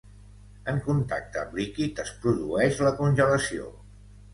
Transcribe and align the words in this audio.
En 0.73 0.79
contacte 0.87 1.39
amb 1.43 1.55
líquid 1.59 2.03
es 2.07 2.17
produeix 2.27 2.85
la 2.89 2.99
congelació. 3.05 3.75